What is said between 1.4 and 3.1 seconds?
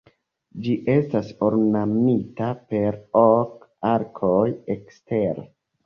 ornamita per